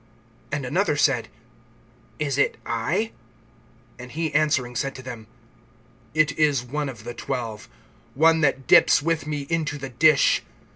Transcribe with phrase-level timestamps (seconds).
[0.51, 1.27] And another said:
[2.17, 3.11] Is it I?
[3.99, 5.27] (20)And he answering said to them:
[6.15, 7.69] It is one of the twelve,
[8.15, 10.41] one that dips with me into the dish.